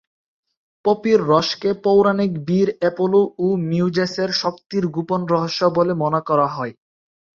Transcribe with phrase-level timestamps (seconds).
[0.85, 6.73] পপির রসকে পৌরাণিক বীর অ্যাপোলো ও মিউজেসের শক্তির গোপন রহস্য বলে মনে করা হয়।